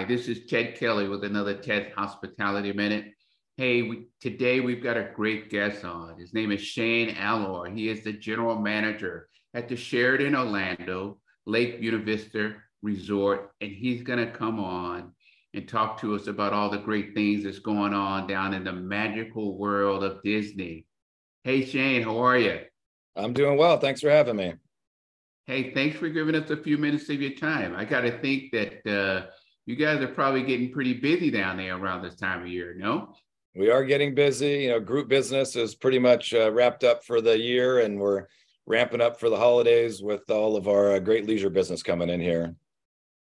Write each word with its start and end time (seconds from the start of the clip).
Hi, 0.00 0.06
this 0.06 0.28
is 0.28 0.46
Ted 0.46 0.76
Kelly 0.76 1.08
with 1.08 1.24
another 1.24 1.52
Ted 1.52 1.92
Hospitality 1.94 2.72
Minute. 2.72 3.12
Hey, 3.58 3.82
we, 3.82 4.06
today 4.18 4.60
we've 4.60 4.82
got 4.82 4.96
a 4.96 5.10
great 5.14 5.50
guest 5.50 5.84
on. 5.84 6.18
His 6.18 6.32
name 6.32 6.52
is 6.52 6.62
Shane 6.62 7.14
Alor. 7.16 7.76
He 7.76 7.90
is 7.90 8.02
the 8.02 8.14
general 8.14 8.58
manager 8.58 9.28
at 9.52 9.68
the 9.68 9.76
Sheraton 9.76 10.34
Orlando 10.34 11.20
Lake 11.44 11.80
Buena 11.80 11.98
Vista 11.98 12.54
Resort, 12.80 13.50
and 13.60 13.70
he's 13.70 14.02
going 14.02 14.24
to 14.26 14.32
come 14.32 14.58
on 14.58 15.12
and 15.52 15.68
talk 15.68 16.00
to 16.00 16.14
us 16.14 16.28
about 16.28 16.54
all 16.54 16.70
the 16.70 16.78
great 16.78 17.12
things 17.12 17.44
that's 17.44 17.58
going 17.58 17.92
on 17.92 18.26
down 18.26 18.54
in 18.54 18.64
the 18.64 18.72
magical 18.72 19.58
world 19.58 20.02
of 20.02 20.22
Disney. 20.22 20.86
Hey, 21.44 21.62
Shane, 21.66 22.04
how 22.04 22.16
are 22.20 22.38
you? 22.38 22.60
I'm 23.16 23.34
doing 23.34 23.58
well. 23.58 23.76
Thanks 23.76 24.00
for 24.00 24.08
having 24.08 24.36
me. 24.36 24.54
Hey, 25.46 25.74
thanks 25.74 25.98
for 25.98 26.08
giving 26.08 26.36
us 26.36 26.48
a 26.48 26.56
few 26.56 26.78
minutes 26.78 27.10
of 27.10 27.20
your 27.20 27.32
time. 27.32 27.74
I 27.76 27.84
got 27.84 28.02
to 28.02 28.18
think 28.20 28.52
that 28.52 28.86
uh, 28.86 29.26
you 29.70 29.76
guys 29.76 30.02
are 30.02 30.08
probably 30.08 30.42
getting 30.42 30.72
pretty 30.72 30.94
busy 30.94 31.30
down 31.30 31.56
there 31.56 31.76
around 31.76 32.02
this 32.02 32.16
time 32.16 32.42
of 32.42 32.48
year, 32.48 32.74
no? 32.76 33.14
We 33.54 33.70
are 33.70 33.84
getting 33.84 34.16
busy. 34.16 34.64
You 34.64 34.70
know, 34.70 34.80
group 34.80 35.08
business 35.08 35.54
is 35.54 35.76
pretty 35.76 36.00
much 36.00 36.34
uh, 36.34 36.50
wrapped 36.50 36.82
up 36.82 37.04
for 37.04 37.20
the 37.20 37.38
year, 37.38 37.78
and 37.78 37.98
we're 37.98 38.26
ramping 38.66 39.00
up 39.00 39.20
for 39.20 39.30
the 39.30 39.36
holidays 39.36 40.02
with 40.02 40.28
all 40.28 40.56
of 40.56 40.66
our 40.66 40.92
uh, 40.92 40.98
great 40.98 41.24
leisure 41.24 41.50
business 41.50 41.84
coming 41.84 42.10
in 42.10 42.20
here. 42.20 42.56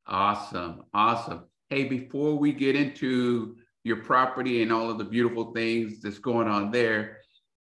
Awesome. 0.07 0.83
Awesome. 0.93 1.45
Hey, 1.71 1.85
before 1.85 2.35
we 2.35 2.53
get 2.53 2.77
into 2.77 3.57
your 3.83 3.97
property 3.97 4.63
and 4.63 4.71
all 4.71 4.91
of 4.91 4.99
the 4.99 5.05
beautiful 5.05 5.53
things 5.55 6.03
that's 6.03 6.19
going 6.19 6.47
on 6.47 6.71
there, 6.71 7.21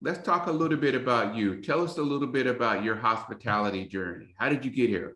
let's 0.02 0.20
talk 0.26 0.48
a 0.48 0.52
little 0.52 0.78
bit 0.78 0.94
about 0.94 1.36
you. 1.36 1.62
Tell 1.62 1.86
us 1.86 1.98
a 1.98 2.04
little 2.04 2.28
bit 2.28 2.48
about 2.48 2.84
your 2.84 2.98
hospitality 2.98 3.86
journey. 3.86 4.36
How 4.38 4.50
did 4.50 4.66
you 4.66 4.72
get 4.72 4.90
here? 4.90 5.16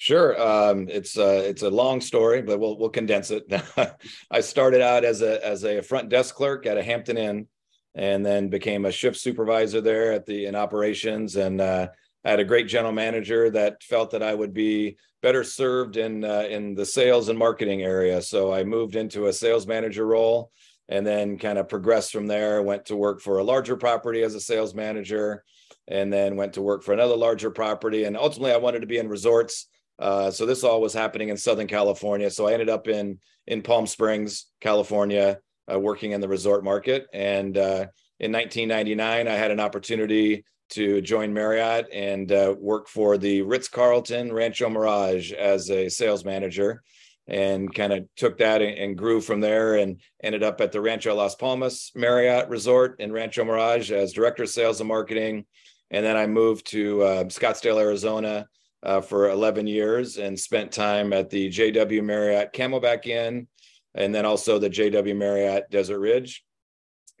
Sure, 0.00 0.40
um, 0.40 0.88
it's 0.88 1.18
uh, 1.18 1.42
it's 1.44 1.62
a 1.62 1.70
long 1.70 2.00
story, 2.00 2.40
but 2.40 2.60
we'll 2.60 2.78
we'll 2.78 2.88
condense 2.88 3.32
it. 3.32 3.52
I 4.30 4.40
started 4.40 4.80
out 4.80 5.04
as 5.04 5.22
a 5.22 5.44
as 5.44 5.64
a 5.64 5.82
front 5.82 6.08
desk 6.08 6.36
clerk 6.36 6.66
at 6.66 6.78
a 6.78 6.84
Hampton 6.84 7.18
Inn, 7.18 7.48
and 7.96 8.24
then 8.24 8.48
became 8.48 8.84
a 8.84 8.92
shift 8.92 9.16
supervisor 9.16 9.80
there 9.80 10.12
at 10.12 10.24
the 10.24 10.46
in 10.46 10.54
operations. 10.54 11.34
And 11.34 11.60
uh, 11.60 11.88
I 12.24 12.30
had 12.30 12.38
a 12.38 12.44
great 12.44 12.68
general 12.68 12.92
manager 12.92 13.50
that 13.50 13.82
felt 13.82 14.12
that 14.12 14.22
I 14.22 14.32
would 14.32 14.54
be 14.54 14.98
better 15.20 15.42
served 15.42 15.96
in 15.96 16.24
uh, 16.24 16.46
in 16.48 16.76
the 16.76 16.86
sales 16.86 17.28
and 17.28 17.36
marketing 17.36 17.82
area. 17.82 18.22
So 18.22 18.54
I 18.54 18.62
moved 18.62 18.94
into 18.94 19.26
a 19.26 19.32
sales 19.32 19.66
manager 19.66 20.06
role 20.06 20.52
and 20.88 21.04
then 21.04 21.38
kind 21.38 21.58
of 21.58 21.68
progressed 21.68 22.12
from 22.12 22.28
there. 22.28 22.62
Went 22.62 22.86
to 22.86 22.94
work 22.94 23.20
for 23.20 23.38
a 23.38 23.44
larger 23.44 23.76
property 23.76 24.22
as 24.22 24.36
a 24.36 24.40
sales 24.40 24.76
manager, 24.76 25.42
and 25.88 26.12
then 26.12 26.36
went 26.36 26.52
to 26.52 26.62
work 26.62 26.84
for 26.84 26.92
another 26.92 27.16
larger 27.16 27.50
property. 27.50 28.04
And 28.04 28.16
ultimately, 28.16 28.52
I 28.52 28.58
wanted 28.58 28.82
to 28.82 28.86
be 28.86 28.98
in 28.98 29.08
resorts. 29.08 29.66
Uh, 29.98 30.30
so 30.30 30.46
this 30.46 30.64
all 30.64 30.80
was 30.80 30.94
happening 30.94 31.28
in 31.28 31.36
Southern 31.36 31.66
California. 31.66 32.30
So 32.30 32.46
I 32.46 32.52
ended 32.52 32.68
up 32.68 32.88
in 32.88 33.18
in 33.46 33.62
Palm 33.62 33.86
Springs, 33.86 34.46
California, 34.60 35.38
uh, 35.72 35.78
working 35.78 36.12
in 36.12 36.20
the 36.20 36.28
resort 36.28 36.62
market. 36.64 37.06
And 37.12 37.56
uh, 37.56 37.86
in 38.20 38.32
1999, 38.32 39.26
I 39.26 39.32
had 39.32 39.50
an 39.50 39.60
opportunity 39.60 40.44
to 40.70 41.00
join 41.00 41.32
Marriott 41.32 41.88
and 41.92 42.30
uh, 42.30 42.54
work 42.58 42.88
for 42.88 43.16
the 43.16 43.42
Ritz 43.42 43.68
Carlton 43.68 44.32
Rancho 44.32 44.68
Mirage 44.68 45.32
as 45.32 45.70
a 45.70 45.88
sales 45.88 46.24
manager 46.24 46.82
and 47.26 47.74
kind 47.74 47.92
of 47.92 48.06
took 48.16 48.38
that 48.38 48.62
and, 48.62 48.78
and, 48.78 48.98
grew 48.98 49.20
from 49.20 49.40
there 49.40 49.76
and 49.76 50.00
ended 50.22 50.42
up 50.42 50.60
at 50.60 50.72
the 50.72 50.80
Rancho 50.80 51.14
Las 51.14 51.34
Palmas 51.34 51.92
Marriott 51.94 52.48
Resort 52.48 53.00
in 53.00 53.12
Rancho 53.12 53.44
Mirage 53.44 53.92
as 53.92 54.12
director 54.12 54.44
of 54.44 54.48
sales 54.48 54.80
and 54.80 54.88
marketing. 54.88 55.44
And 55.90 56.04
then 56.04 56.16
I 56.16 56.26
moved 56.26 56.66
to 56.68 57.02
uh, 57.02 57.24
Scottsdale, 57.24 57.80
Arizona 57.80 58.46
uh, 58.82 59.00
for 59.00 59.30
11 59.30 59.66
years 59.66 60.18
and 60.18 60.38
spent 60.38 60.72
time 60.72 61.12
at 61.12 61.30
the 61.30 61.48
JW 61.48 62.02
Marriott 62.02 62.52
Camelback 62.52 63.06
Inn 63.06 63.46
and 63.94 64.14
then 64.14 64.24
also 64.24 64.58
the 64.58 64.70
JW 64.70 65.16
Marriott 65.16 65.70
Desert 65.70 65.98
Ridge, 65.98 66.44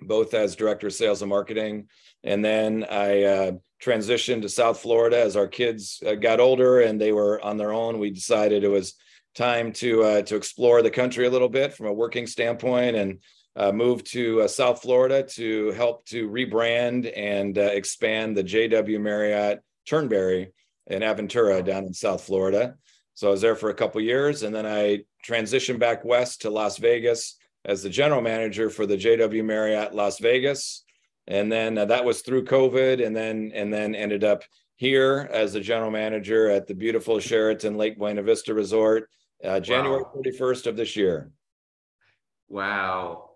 both 0.00 0.34
as 0.34 0.54
director 0.54 0.86
of 0.86 0.92
sales 0.92 1.22
and 1.22 1.28
marketing. 1.28 1.88
And 2.24 2.44
then 2.44 2.84
I 2.90 3.22
uh, 3.24 3.52
transitioned 3.82 4.42
to 4.42 4.48
South 4.48 4.80
Florida 4.80 5.20
as 5.20 5.36
our 5.36 5.48
kids 5.48 6.02
uh, 6.06 6.14
got 6.14 6.40
older 6.40 6.80
and 6.80 7.00
they 7.00 7.12
were 7.12 7.40
on 7.44 7.56
their 7.56 7.72
own. 7.72 7.98
We 7.98 8.10
decided 8.10 8.64
it 8.64 8.68
was 8.68 8.94
time 9.34 9.72
to 9.72 10.02
uh, 10.02 10.22
to 10.22 10.36
explore 10.36 10.82
the 10.82 10.90
country 10.90 11.26
a 11.26 11.30
little 11.30 11.48
bit 11.48 11.72
from 11.72 11.86
a 11.86 11.92
working 11.92 12.26
standpoint 12.26 12.96
and 12.96 13.20
uh, 13.56 13.72
moved 13.72 14.06
to 14.12 14.42
uh, 14.42 14.48
South 14.48 14.82
Florida 14.82 15.22
to 15.22 15.70
help 15.72 16.04
to 16.06 16.28
rebrand 16.28 17.12
and 17.16 17.58
uh, 17.58 17.62
expand 17.62 18.36
the 18.36 18.44
JW 18.44 19.00
Marriott 19.00 19.60
Turnberry 19.88 20.52
in 20.88 21.02
Aventura 21.02 21.64
down 21.64 21.84
in 21.84 21.94
South 21.94 22.22
Florida. 22.24 22.74
So 23.14 23.28
I 23.28 23.30
was 23.30 23.40
there 23.40 23.56
for 23.56 23.70
a 23.70 23.74
couple 23.74 24.00
years, 24.00 24.42
and 24.42 24.54
then 24.54 24.66
I 24.66 25.04
transitioned 25.26 25.78
back 25.78 26.04
west 26.04 26.42
to 26.42 26.50
Las 26.50 26.78
Vegas 26.78 27.36
as 27.64 27.82
the 27.82 27.90
general 27.90 28.20
manager 28.20 28.70
for 28.70 28.86
the 28.86 28.96
JW 28.96 29.44
Marriott 29.44 29.94
Las 29.94 30.18
Vegas, 30.18 30.84
and 31.26 31.50
then 31.50 31.78
uh, 31.78 31.84
that 31.86 32.04
was 32.04 32.22
through 32.22 32.44
COVID, 32.44 33.04
and 33.04 33.14
then 33.14 33.50
and 33.54 33.72
then 33.72 33.94
ended 33.94 34.24
up 34.24 34.44
here 34.76 35.28
as 35.32 35.52
the 35.52 35.60
general 35.60 35.90
manager 35.90 36.48
at 36.48 36.68
the 36.68 36.74
beautiful 36.74 37.18
Sheraton 37.18 37.76
Lake 37.76 37.98
Buena 37.98 38.22
Vista 38.22 38.54
Resort 38.54 39.10
uh, 39.44 39.60
January 39.60 40.02
wow. 40.02 40.22
31st 40.24 40.66
of 40.66 40.76
this 40.76 40.96
year. 40.96 41.30
Wow. 42.48 43.30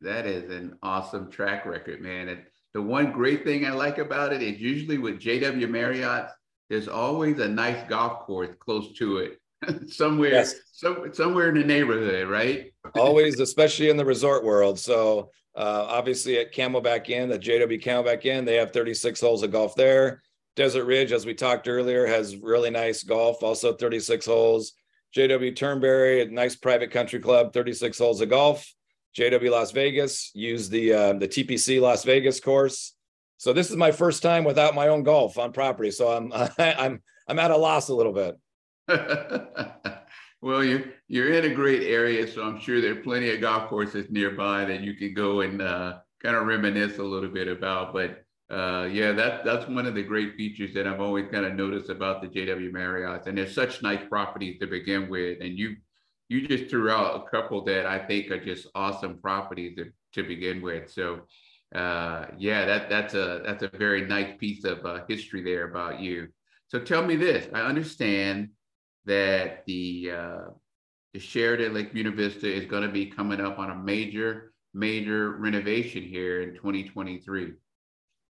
That 0.00 0.26
is 0.26 0.50
an 0.50 0.76
awesome 0.82 1.30
track 1.30 1.64
record, 1.64 2.00
man. 2.00 2.28
And 2.28 2.42
the 2.74 2.82
one 2.82 3.12
great 3.12 3.44
thing 3.44 3.64
I 3.64 3.70
like 3.70 3.98
about 3.98 4.32
it 4.32 4.42
is 4.42 4.60
usually 4.60 4.98
with 4.98 5.20
JW 5.20 5.68
Marriott, 5.68 6.28
there's 6.74 6.88
always 6.88 7.38
a 7.38 7.46
nice 7.46 7.88
golf 7.88 8.26
course 8.26 8.50
close 8.58 8.92
to 8.98 9.18
it. 9.18 9.40
somewhere, 9.88 10.32
yes. 10.32 10.54
some, 10.72 11.14
somewhere 11.14 11.50
in 11.50 11.54
the 11.54 11.64
neighborhood, 11.64 12.28
right? 12.28 12.74
always, 12.96 13.38
especially 13.38 13.90
in 13.90 13.96
the 13.96 14.04
resort 14.04 14.42
world. 14.42 14.76
So 14.76 15.30
uh, 15.54 15.86
obviously 15.88 16.36
at 16.38 16.52
Camelback 16.52 17.08
Inn, 17.08 17.28
the 17.28 17.38
JW 17.38 17.80
Camelback 17.80 18.24
Inn, 18.24 18.44
they 18.44 18.56
have 18.56 18.72
36 18.72 19.20
holes 19.20 19.44
of 19.44 19.52
golf 19.52 19.76
there. 19.76 20.20
Desert 20.56 20.84
Ridge, 20.84 21.12
as 21.12 21.24
we 21.24 21.32
talked 21.32 21.68
earlier, 21.68 22.06
has 22.06 22.36
really 22.36 22.70
nice 22.70 23.04
golf, 23.04 23.44
also 23.44 23.72
36 23.72 24.26
holes. 24.26 24.72
JW 25.16 25.54
Turnberry, 25.54 26.22
a 26.22 26.26
nice 26.26 26.56
private 26.56 26.90
country 26.90 27.20
club, 27.20 27.52
36 27.52 27.96
holes 27.96 28.20
of 28.20 28.30
golf. 28.30 28.68
JW 29.16 29.48
Las 29.48 29.70
Vegas, 29.70 30.32
use 30.34 30.68
the 30.68 30.92
uh, 30.92 31.12
the 31.12 31.28
TPC 31.28 31.80
Las 31.80 32.02
Vegas 32.02 32.40
course. 32.40 32.94
So 33.36 33.52
this 33.52 33.70
is 33.70 33.76
my 33.76 33.92
first 33.92 34.22
time 34.22 34.44
without 34.44 34.74
my 34.74 34.88
own 34.88 35.02
golf 35.02 35.38
on 35.38 35.52
property. 35.52 35.90
So 35.90 36.08
I'm 36.08 36.32
I'm 36.58 37.02
I'm 37.28 37.38
at 37.38 37.50
a 37.50 37.56
loss 37.56 37.88
a 37.88 37.94
little 37.94 38.12
bit. 38.12 38.38
well, 40.42 40.62
you're 40.62 40.84
you're 41.08 41.32
in 41.32 41.50
a 41.50 41.54
great 41.54 41.82
area, 41.82 42.26
so 42.26 42.42
I'm 42.42 42.60
sure 42.60 42.80
there 42.80 42.92
are 42.92 43.02
plenty 43.02 43.30
of 43.30 43.40
golf 43.40 43.68
courses 43.68 44.06
nearby 44.10 44.64
that 44.64 44.80
you 44.80 44.94
can 44.94 45.14
go 45.14 45.40
and 45.40 45.62
uh, 45.62 45.98
kind 46.22 46.36
of 46.36 46.46
reminisce 46.46 46.98
a 46.98 47.02
little 47.02 47.30
bit 47.30 47.48
about. 47.48 47.92
But 47.92 48.24
uh, 48.50 48.84
yeah, 48.84 49.12
that 49.12 49.44
that's 49.44 49.66
one 49.68 49.86
of 49.86 49.94
the 49.94 50.02
great 50.02 50.36
features 50.36 50.74
that 50.74 50.86
I've 50.86 51.00
always 51.00 51.26
kind 51.30 51.46
of 51.46 51.54
noticed 51.54 51.88
about 51.88 52.20
the 52.20 52.28
JW 52.28 52.72
Marriott, 52.72 53.26
and 53.26 53.38
they're 53.38 53.48
such 53.48 53.82
nice 53.82 54.06
properties 54.08 54.58
to 54.60 54.66
begin 54.66 55.08
with. 55.08 55.38
And 55.40 55.58
you 55.58 55.76
you 56.28 56.46
just 56.46 56.70
threw 56.70 56.90
out 56.90 57.24
a 57.26 57.30
couple 57.30 57.64
that 57.64 57.86
I 57.86 57.98
think 57.98 58.30
are 58.30 58.42
just 58.42 58.68
awesome 58.74 59.18
properties 59.18 59.76
to, 59.76 59.92
to 60.14 60.26
begin 60.26 60.62
with. 60.62 60.90
So 60.90 61.20
uh, 61.74 62.26
yeah, 62.38 62.64
that 62.64 62.88
that's 62.88 63.14
a 63.14 63.42
that's 63.44 63.62
a 63.62 63.68
very 63.76 64.06
nice 64.06 64.36
piece 64.38 64.64
of 64.64 64.84
uh, 64.86 65.00
history 65.08 65.42
there 65.42 65.68
about 65.68 66.00
you. 66.00 66.28
So 66.68 66.78
tell 66.78 67.04
me 67.04 67.16
this: 67.16 67.48
I 67.52 67.62
understand 67.62 68.50
that 69.06 69.64
the 69.66 70.10
uh, 70.12 70.44
the 71.12 71.20
Sheraton 71.20 71.74
Lake 71.74 71.92
Buena 71.92 72.12
Vista 72.12 72.52
is 72.52 72.66
going 72.66 72.84
to 72.84 72.88
be 72.88 73.06
coming 73.06 73.40
up 73.40 73.58
on 73.58 73.70
a 73.70 73.76
major 73.76 74.52
major 74.72 75.30
renovation 75.30 76.02
here 76.02 76.42
in 76.42 76.54
2023. 76.54 77.52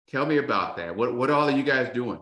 Tell 0.09 0.27
me 0.27 0.39
about 0.39 0.77
that. 0.79 0.97
What 0.97 1.15
what 1.15 1.31
all 1.31 1.49
are 1.49 1.57
you 1.57 1.63
guys 1.63 1.93
doing? 1.93 2.21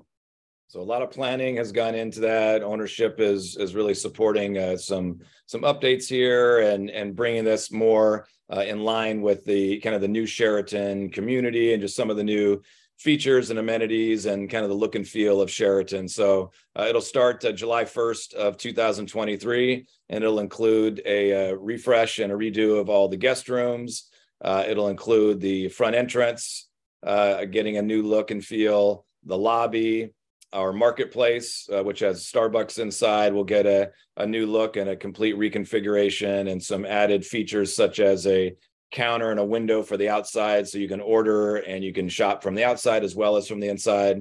So 0.68 0.80
a 0.80 0.82
lot 0.82 1.02
of 1.02 1.10
planning 1.10 1.56
has 1.56 1.70
gone 1.70 1.94
into 1.94 2.20
that. 2.20 2.62
Ownership 2.62 3.20
is 3.20 3.56
is 3.56 3.74
really 3.74 3.94
supporting 3.94 4.56
uh, 4.56 4.76
some 4.76 5.20
some 5.46 5.62
updates 5.62 6.08
here 6.08 6.60
and 6.60 6.88
and 6.90 7.14
bringing 7.14 7.44
this 7.44 7.70
more 7.70 8.26
uh, 8.50 8.60
in 8.60 8.82
line 8.82 9.20
with 9.20 9.44
the 9.44 9.80
kind 9.80 9.94
of 9.94 10.00
the 10.00 10.08
new 10.08 10.26
Sheraton 10.26 11.10
community 11.10 11.72
and 11.72 11.82
just 11.82 11.96
some 11.96 12.10
of 12.10 12.16
the 12.16 12.24
new 12.24 12.62
features 13.02 13.50
and 13.50 13.58
amenities 13.58 14.26
and 14.26 14.48
kind 14.48 14.64
of 14.64 14.70
the 14.70 14.76
look 14.76 14.94
and 14.94 15.06
feel 15.06 15.40
of 15.40 15.50
Sheraton. 15.50 16.06
So 16.06 16.52
uh, 16.76 16.86
it'll 16.88 17.00
start 17.00 17.44
uh, 17.44 17.50
July 17.50 17.84
1st 17.84 18.34
of 18.34 18.56
2023, 18.56 19.86
and 20.08 20.24
it'll 20.24 20.38
include 20.38 21.02
a 21.04 21.50
uh, 21.50 21.54
refresh 21.54 22.20
and 22.20 22.32
a 22.32 22.36
redo 22.36 22.80
of 22.80 22.88
all 22.88 23.08
the 23.08 23.16
guest 23.16 23.48
rooms. 23.48 24.08
Uh, 24.40 24.64
it'll 24.68 24.88
include 24.88 25.40
the 25.40 25.68
front 25.68 25.96
entrance, 25.96 26.68
getting 27.04 27.76
a 27.76 27.82
new 27.82 28.02
look 28.02 28.30
and 28.30 28.44
feel. 28.44 29.04
The 29.24 29.38
lobby, 29.38 30.10
our 30.52 30.72
marketplace, 30.72 31.68
uh, 31.72 31.82
which 31.82 32.00
has 32.00 32.24
Starbucks 32.24 32.78
inside, 32.78 33.32
will 33.32 33.44
get 33.44 33.66
a, 33.66 33.90
a 34.16 34.26
new 34.26 34.46
look 34.46 34.76
and 34.76 34.90
a 34.90 34.96
complete 34.96 35.36
reconfiguration 35.36 36.50
and 36.50 36.62
some 36.62 36.84
added 36.84 37.24
features 37.24 37.74
such 37.74 38.00
as 38.00 38.26
a 38.26 38.54
counter 38.90 39.30
and 39.30 39.40
a 39.40 39.44
window 39.44 39.82
for 39.82 39.96
the 39.96 40.08
outside 40.08 40.68
so 40.68 40.78
you 40.78 40.88
can 40.88 41.00
order 41.00 41.56
and 41.56 41.82
you 41.82 41.92
can 41.92 42.08
shop 42.08 42.42
from 42.42 42.54
the 42.54 42.64
outside 42.64 43.02
as 43.02 43.16
well 43.16 43.36
as 43.36 43.48
from 43.48 43.60
the 43.60 43.68
inside. 43.68 44.18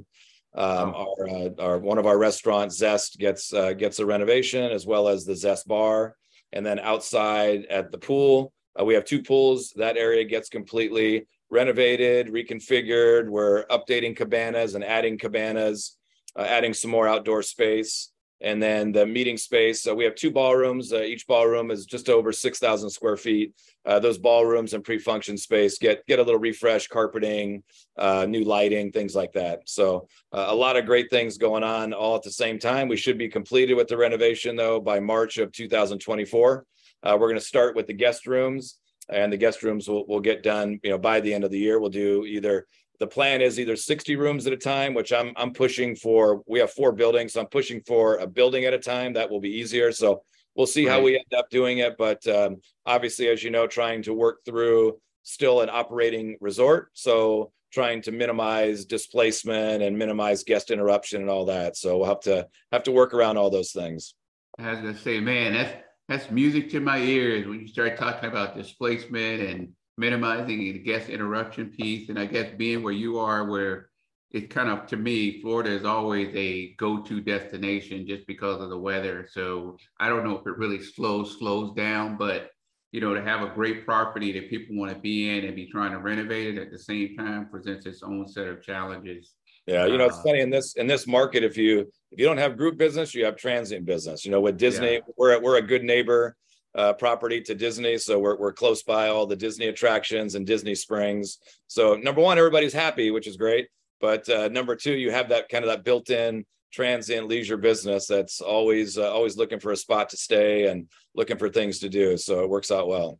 Um, 0.53 0.93
our, 0.95 1.29
uh, 1.29 1.49
our 1.59 1.77
one 1.77 1.97
of 1.97 2.05
our 2.05 2.17
restaurants, 2.17 2.77
Zest, 2.77 3.17
gets 3.19 3.53
uh, 3.53 3.73
gets 3.73 3.99
a 3.99 4.05
renovation 4.05 4.71
as 4.71 4.85
well 4.85 5.07
as 5.07 5.23
the 5.23 5.35
Zest 5.35 5.67
bar. 5.67 6.15
And 6.51 6.65
then 6.65 6.79
outside 6.79 7.65
at 7.69 7.91
the 7.91 7.97
pool, 7.97 8.51
uh, 8.77 8.83
we 8.83 8.93
have 8.95 9.05
two 9.05 9.21
pools. 9.23 9.71
That 9.77 9.95
area 9.95 10.25
gets 10.25 10.49
completely 10.49 11.25
renovated, 11.49 12.27
reconfigured. 12.27 13.29
We're 13.29 13.65
updating 13.67 14.15
cabanas 14.15 14.75
and 14.75 14.83
adding 14.83 15.17
cabanas, 15.17 15.97
uh, 16.37 16.43
adding 16.43 16.73
some 16.73 16.91
more 16.91 17.07
outdoor 17.07 17.43
space. 17.43 18.09
And 18.43 18.61
then 18.61 18.91
the 18.91 19.05
meeting 19.05 19.37
space. 19.37 19.83
So 19.83 19.93
we 19.93 20.03
have 20.03 20.15
two 20.15 20.31
ballrooms. 20.31 20.91
Uh, 20.91 21.03
each 21.03 21.27
ballroom 21.27 21.69
is 21.69 21.85
just 21.85 22.09
over 22.09 22.31
6,000 22.31 22.89
square 22.89 23.15
feet. 23.15 23.53
Uh, 23.85 23.99
those 23.99 24.17
ballrooms 24.17 24.73
and 24.73 24.83
pre-function 24.83 25.37
space 25.37 25.77
get 25.77 26.03
get 26.07 26.17
a 26.17 26.23
little 26.23 26.39
refresh, 26.39 26.87
carpeting, 26.87 27.61
uh, 27.97 28.25
new 28.27 28.43
lighting, 28.43 28.91
things 28.91 29.15
like 29.15 29.31
that. 29.33 29.61
So 29.65 30.07
uh, 30.31 30.45
a 30.49 30.55
lot 30.55 30.75
of 30.75 30.87
great 30.87 31.11
things 31.11 31.37
going 31.37 31.63
on 31.63 31.93
all 31.93 32.15
at 32.15 32.23
the 32.23 32.31
same 32.31 32.57
time. 32.57 32.87
We 32.87 32.97
should 32.97 33.19
be 33.19 33.29
completed 33.29 33.75
with 33.75 33.87
the 33.87 33.97
renovation 33.97 34.55
though 34.55 34.79
by 34.79 34.99
March 34.99 35.37
of 35.37 35.51
2024. 35.51 36.65
Uh, 37.03 37.17
we're 37.19 37.27
going 37.27 37.39
to 37.39 37.45
start 37.45 37.75
with 37.75 37.87
the 37.87 37.93
guest 37.93 38.27
rooms, 38.27 38.77
and 39.09 39.33
the 39.33 39.37
guest 39.37 39.63
rooms 39.63 39.87
will, 39.87 40.05
will 40.05 40.19
get 40.19 40.43
done. 40.43 40.79
You 40.83 40.91
know, 40.91 40.97
by 40.97 41.19
the 41.19 41.33
end 41.33 41.43
of 41.43 41.51
the 41.51 41.57
year, 41.57 41.79
we'll 41.79 41.89
do 41.89 42.25
either 42.25 42.67
the 43.01 43.07
plan 43.07 43.41
is 43.41 43.59
either 43.59 43.75
60 43.75 44.15
rooms 44.15 44.45
at 44.45 44.53
a 44.53 44.57
time, 44.57 44.93
which 44.93 45.11
I'm 45.11 45.33
I'm 45.35 45.51
pushing 45.53 45.95
for. 45.95 46.43
We 46.47 46.59
have 46.59 46.71
four 46.71 46.91
buildings, 46.91 47.33
so 47.33 47.41
I'm 47.41 47.47
pushing 47.47 47.81
for 47.81 48.17
a 48.17 48.27
building 48.27 48.65
at 48.65 48.75
a 48.75 48.77
time. 48.77 49.13
That 49.13 49.29
will 49.29 49.39
be 49.39 49.49
easier. 49.49 49.91
So 49.91 50.21
we'll 50.55 50.67
see 50.67 50.87
right. 50.87 50.93
how 50.93 51.01
we 51.01 51.15
end 51.15 51.33
up 51.35 51.49
doing 51.49 51.79
it. 51.79 51.97
But 51.97 52.25
um, 52.27 52.57
obviously, 52.85 53.27
as 53.29 53.43
you 53.43 53.49
know, 53.49 53.65
trying 53.65 54.03
to 54.03 54.13
work 54.13 54.45
through 54.45 54.99
still 55.23 55.61
an 55.61 55.69
operating 55.71 56.37
resort, 56.41 56.91
so 56.93 57.51
trying 57.73 58.03
to 58.03 58.11
minimize 58.11 58.85
displacement 58.85 59.81
and 59.81 59.97
minimize 59.97 60.43
guest 60.43 60.69
interruption 60.69 61.21
and 61.21 61.29
all 61.29 61.45
that. 61.45 61.77
So 61.77 61.97
we'll 61.97 62.07
have 62.07 62.19
to 62.21 62.47
have 62.71 62.83
to 62.83 62.91
work 62.91 63.15
around 63.15 63.37
all 63.37 63.49
those 63.49 63.71
things. 63.71 64.13
I 64.59 64.69
was 64.69 64.79
gonna 64.79 64.95
say, 64.95 65.19
man, 65.19 65.53
that's 65.53 65.73
that's 66.07 66.29
music 66.29 66.69
to 66.69 66.79
my 66.79 66.99
ears 66.99 67.47
when 67.47 67.61
you 67.61 67.67
start 67.67 67.97
talking 67.97 68.29
about 68.29 68.55
displacement 68.55 69.41
and 69.41 69.69
minimizing 70.01 70.57
the 70.57 70.79
guest 70.79 71.09
interruption 71.09 71.69
piece. 71.69 72.09
And 72.09 72.19
I 72.19 72.25
guess 72.25 72.49
being 72.57 72.81
where 72.83 72.91
you 72.91 73.19
are, 73.19 73.45
where 73.45 73.89
it's 74.31 74.51
kind 74.51 74.69
of 74.69 74.87
to 74.87 74.97
me, 74.97 75.39
Florida 75.41 75.69
is 75.69 75.85
always 75.85 76.29
a 76.35 76.73
go-to 76.73 77.21
destination 77.21 78.07
just 78.07 78.25
because 78.25 78.61
of 78.61 78.69
the 78.69 78.77
weather. 78.77 79.27
So 79.31 79.77
I 79.99 80.09
don't 80.09 80.23
know 80.23 80.37
if 80.37 80.47
it 80.47 80.57
really 80.57 80.81
slows 80.81 81.37
slows 81.37 81.73
down, 81.75 82.17
but 82.17 82.49
you 82.91 82.99
know, 82.99 83.13
to 83.13 83.21
have 83.21 83.41
a 83.41 83.53
great 83.53 83.85
property 83.85 84.33
that 84.33 84.49
people 84.49 84.75
want 84.75 84.91
to 84.91 84.99
be 84.99 85.29
in 85.29 85.45
and 85.45 85.55
be 85.55 85.67
trying 85.67 85.91
to 85.91 85.99
renovate 85.99 86.57
it 86.57 86.61
at 86.61 86.71
the 86.71 86.79
same 86.79 87.15
time 87.15 87.47
presents 87.49 87.85
its 87.85 88.03
own 88.03 88.27
set 88.27 88.47
of 88.47 88.61
challenges. 88.61 89.33
Yeah, 89.65 89.85
you 89.85 89.97
know, 89.97 90.05
it's 90.05 90.17
uh, 90.17 90.23
funny 90.23 90.41
in 90.41 90.49
this 90.49 90.73
in 90.73 90.87
this 90.87 91.05
market. 91.05 91.43
If 91.43 91.55
you 91.55 91.81
if 92.11 92.19
you 92.19 92.25
don't 92.25 92.39
have 92.39 92.57
group 92.57 92.77
business, 92.77 93.13
you 93.13 93.23
have 93.25 93.35
transient 93.37 93.85
business. 93.85 94.25
You 94.25 94.31
know, 94.31 94.41
with 94.41 94.57
Disney, 94.57 94.93
yeah. 94.93 94.99
we're 95.15 95.39
we're 95.39 95.57
a 95.57 95.61
good 95.61 95.83
neighbor 95.83 96.35
uh, 96.75 96.93
property 96.93 97.41
to 97.41 97.55
Disney, 97.55 97.97
so 97.97 98.19
we're 98.19 98.37
we're 98.37 98.53
close 98.53 98.83
by 98.83 99.09
all 99.09 99.25
the 99.25 99.35
Disney 99.35 99.67
attractions 99.67 100.35
and 100.35 100.45
Disney 100.45 100.75
Springs. 100.75 101.37
So 101.67 101.95
number 101.95 102.21
one, 102.21 102.37
everybody's 102.37 102.73
happy, 102.73 103.11
which 103.11 103.27
is 103.27 103.37
great. 103.37 103.67
But 103.99 104.27
uh, 104.29 104.47
number 104.47 104.75
two, 104.75 104.93
you 104.93 105.11
have 105.11 105.29
that 105.29 105.49
kind 105.49 105.63
of 105.63 105.69
that 105.69 105.83
built-in 105.83 106.45
transient 106.71 107.27
leisure 107.27 107.57
business 107.57 108.07
that's 108.07 108.41
always 108.41 108.97
uh, 108.97 109.11
always 109.11 109.37
looking 109.37 109.59
for 109.59 109.71
a 109.71 109.77
spot 109.77 110.09
to 110.09 110.17
stay 110.17 110.67
and 110.67 110.87
looking 111.13 111.37
for 111.37 111.49
things 111.49 111.79
to 111.79 111.89
do. 111.89 112.17
So 112.17 112.43
it 112.43 112.49
works 112.49 112.71
out 112.71 112.87
well. 112.87 113.19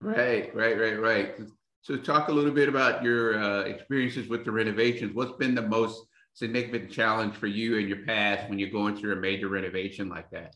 Right, 0.00 0.54
right, 0.54 0.78
right, 0.78 1.00
right. 1.00 1.34
So 1.82 1.96
talk 1.96 2.28
a 2.28 2.32
little 2.32 2.52
bit 2.52 2.68
about 2.68 3.02
your 3.02 3.42
uh, 3.42 3.62
experiences 3.62 4.28
with 4.28 4.44
the 4.44 4.52
renovations. 4.52 5.14
What's 5.14 5.36
been 5.38 5.54
the 5.54 5.62
most 5.62 6.06
significant 6.34 6.90
challenge 6.90 7.34
for 7.34 7.46
you 7.46 7.76
in 7.76 7.88
your 7.88 8.04
past 8.04 8.48
when 8.48 8.58
you're 8.58 8.70
going 8.70 8.96
through 8.96 9.14
a 9.14 9.16
major 9.16 9.48
renovation 9.48 10.08
like 10.08 10.30
that? 10.30 10.54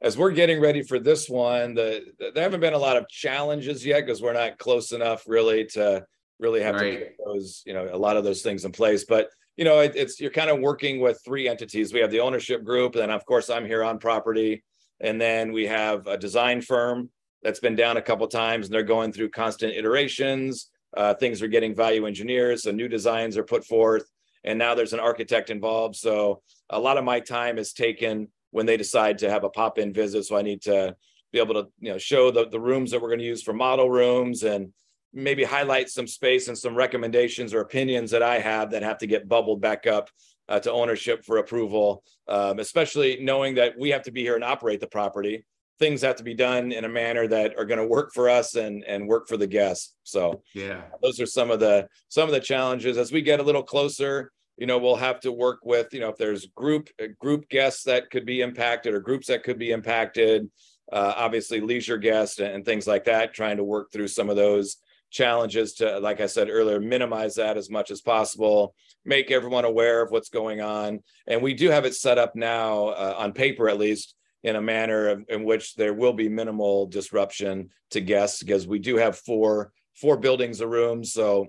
As 0.00 0.16
we're 0.16 0.30
getting 0.30 0.60
ready 0.60 0.82
for 0.82 0.98
this 0.98 1.28
one, 1.28 1.74
the, 1.74 2.04
there 2.32 2.42
haven't 2.42 2.60
been 2.60 2.74
a 2.74 2.78
lot 2.78 2.96
of 2.96 3.08
challenges 3.08 3.84
yet 3.84 4.06
because 4.06 4.22
we're 4.22 4.32
not 4.32 4.58
close 4.58 4.92
enough 4.92 5.24
really 5.26 5.64
to 5.66 6.04
really 6.38 6.62
have 6.62 6.76
right. 6.76 6.92
to 6.92 6.98
get 6.98 7.16
those, 7.24 7.62
you 7.66 7.74
know, 7.74 7.88
a 7.92 7.98
lot 7.98 8.16
of 8.16 8.22
those 8.22 8.42
things 8.42 8.64
in 8.64 8.70
place. 8.70 9.04
But 9.04 9.28
you 9.56 9.64
know, 9.64 9.80
it, 9.80 9.92
it's 9.96 10.20
you're 10.20 10.30
kind 10.30 10.50
of 10.50 10.60
working 10.60 11.00
with 11.00 11.20
three 11.24 11.48
entities. 11.48 11.92
We 11.92 11.98
have 11.98 12.12
the 12.12 12.20
ownership 12.20 12.62
group, 12.62 12.94
and 12.94 13.02
then 13.02 13.10
of 13.10 13.26
course 13.26 13.50
I'm 13.50 13.66
here 13.66 13.82
on 13.82 13.98
property, 13.98 14.62
and 15.00 15.20
then 15.20 15.52
we 15.52 15.66
have 15.66 16.06
a 16.06 16.16
design 16.16 16.60
firm 16.60 17.10
that's 17.42 17.60
been 17.60 17.74
down 17.74 17.96
a 17.96 18.02
couple 18.02 18.26
times 18.28 18.66
and 18.66 18.74
they're 18.74 18.82
going 18.82 19.12
through 19.12 19.30
constant 19.30 19.74
iterations. 19.74 20.70
Uh, 20.96 21.14
things 21.14 21.42
are 21.42 21.48
getting 21.48 21.74
value 21.74 22.06
engineers, 22.06 22.62
so 22.62 22.70
new 22.70 22.88
designs 22.88 23.36
are 23.36 23.42
put 23.42 23.64
forth, 23.64 24.08
and 24.44 24.58
now 24.58 24.74
there's 24.76 24.92
an 24.92 25.00
architect 25.00 25.50
involved. 25.50 25.96
So 25.96 26.40
a 26.70 26.78
lot 26.78 26.96
of 26.96 27.04
my 27.04 27.18
time 27.18 27.58
is 27.58 27.72
taken 27.72 28.28
when 28.50 28.66
they 28.66 28.76
decide 28.76 29.18
to 29.18 29.30
have 29.30 29.44
a 29.44 29.50
pop-in 29.50 29.92
visit. 29.92 30.24
So 30.24 30.36
I 30.36 30.42
need 30.42 30.62
to 30.62 30.96
be 31.32 31.38
able 31.38 31.54
to 31.54 31.68
you 31.78 31.92
know 31.92 31.98
show 31.98 32.30
the, 32.30 32.48
the 32.48 32.60
rooms 32.60 32.90
that 32.90 33.00
we're 33.00 33.08
going 33.08 33.20
to 33.20 33.24
use 33.24 33.42
for 33.42 33.52
model 33.52 33.90
rooms 33.90 34.42
and 34.42 34.72
maybe 35.12 35.44
highlight 35.44 35.88
some 35.88 36.06
space 36.06 36.48
and 36.48 36.56
some 36.56 36.74
recommendations 36.74 37.54
or 37.54 37.60
opinions 37.60 38.10
that 38.10 38.22
I 38.22 38.38
have 38.38 38.70
that 38.70 38.82
have 38.82 38.98
to 38.98 39.06
get 39.06 39.28
bubbled 39.28 39.60
back 39.60 39.86
up 39.86 40.10
uh, 40.48 40.60
to 40.60 40.72
ownership 40.72 41.24
for 41.24 41.38
approval, 41.38 42.02
um, 42.26 42.58
especially 42.58 43.18
knowing 43.20 43.54
that 43.56 43.78
we 43.78 43.90
have 43.90 44.02
to 44.02 44.10
be 44.10 44.22
here 44.22 44.34
and 44.34 44.44
operate 44.44 44.80
the 44.80 44.86
property. 44.86 45.44
Things 45.78 46.02
have 46.02 46.16
to 46.16 46.24
be 46.24 46.34
done 46.34 46.72
in 46.72 46.84
a 46.84 46.88
manner 46.88 47.26
that 47.28 47.56
are 47.56 47.64
going 47.64 47.78
to 47.78 47.86
work 47.86 48.12
for 48.12 48.28
us 48.28 48.56
and 48.56 48.82
and 48.84 49.06
work 49.06 49.28
for 49.28 49.36
the 49.36 49.46
guests. 49.46 49.94
So 50.02 50.42
yeah. 50.54 50.82
those 51.02 51.20
are 51.20 51.26
some 51.26 51.50
of 51.50 51.60
the 51.60 51.88
some 52.08 52.28
of 52.28 52.34
the 52.34 52.40
challenges. 52.40 52.96
As 52.96 53.12
we 53.12 53.22
get 53.22 53.40
a 53.40 53.44
little 53.44 53.62
closer 53.62 54.32
you 54.58 54.66
know 54.66 54.78
we'll 54.78 54.96
have 54.96 55.20
to 55.20 55.32
work 55.32 55.60
with 55.62 55.92
you 55.92 56.00
know 56.00 56.08
if 56.08 56.16
there's 56.16 56.46
group 56.46 56.88
group 57.18 57.48
guests 57.48 57.84
that 57.84 58.10
could 58.10 58.26
be 58.26 58.40
impacted 58.40 58.94
or 58.94 59.00
groups 59.00 59.28
that 59.28 59.42
could 59.42 59.58
be 59.58 59.70
impacted 59.70 60.50
uh, 60.92 61.12
obviously 61.16 61.60
leisure 61.60 61.98
guests 61.98 62.38
and 62.38 62.64
things 62.64 62.86
like 62.86 63.04
that 63.04 63.34
trying 63.34 63.56
to 63.56 63.64
work 63.64 63.92
through 63.92 64.08
some 64.08 64.30
of 64.30 64.36
those 64.36 64.76
challenges 65.10 65.74
to 65.74 65.98
like 66.00 66.20
i 66.20 66.26
said 66.26 66.50
earlier 66.50 66.80
minimize 66.80 67.34
that 67.36 67.56
as 67.56 67.70
much 67.70 67.90
as 67.90 68.00
possible 68.00 68.74
make 69.08 69.30
everyone 69.30 69.64
aware 69.64 70.02
of 70.02 70.10
what's 70.10 70.28
going 70.28 70.60
on. 70.60 71.00
And 71.26 71.42
we 71.42 71.54
do 71.54 71.70
have 71.70 71.86
it 71.86 71.94
set 71.94 72.18
up 72.18 72.36
now 72.36 72.88
uh, 72.88 73.14
on 73.18 73.32
paper 73.32 73.68
at 73.68 73.78
least 73.78 74.14
in 74.44 74.54
a 74.54 74.62
manner 74.62 75.24
in 75.28 75.44
which 75.44 75.74
there 75.74 75.94
will 75.94 76.12
be 76.12 76.28
minimal 76.28 76.86
disruption 76.86 77.70
to 77.90 78.00
guests 78.00 78.42
because 78.42 78.68
we 78.68 78.78
do 78.78 78.96
have 78.96 79.18
four 79.18 79.72
four 79.96 80.16
buildings 80.16 80.60
of 80.60 80.68
rooms 80.68 81.12
so 81.12 81.48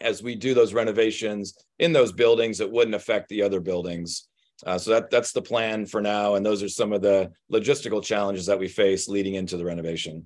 as 0.00 0.22
we 0.22 0.34
do 0.34 0.54
those 0.54 0.74
renovations 0.74 1.54
in 1.78 1.92
those 1.92 2.12
buildings 2.12 2.60
it 2.60 2.70
wouldn't 2.70 2.94
affect 2.94 3.28
the 3.28 3.42
other 3.42 3.60
buildings. 3.60 4.28
Uh, 4.64 4.78
so 4.78 4.90
that 4.90 5.10
that's 5.10 5.32
the 5.32 5.42
plan 5.42 5.84
for 5.84 6.00
now 6.00 6.36
and 6.36 6.46
those 6.46 6.62
are 6.62 6.68
some 6.68 6.92
of 6.92 7.02
the 7.02 7.30
logistical 7.52 8.02
challenges 8.02 8.46
that 8.46 8.58
we 8.58 8.68
face 8.68 9.08
leading 9.08 9.34
into 9.34 9.56
the 9.56 9.64
renovation. 9.64 10.24